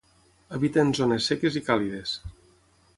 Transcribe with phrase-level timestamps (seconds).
[0.57, 2.19] Habita en zones seques i càlides.